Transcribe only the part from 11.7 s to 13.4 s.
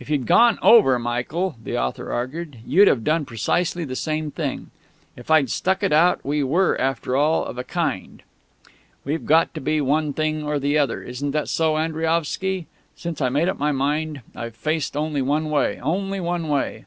Andriaovsky? Since I